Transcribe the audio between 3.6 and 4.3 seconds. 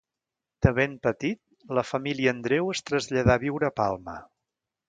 a Palma.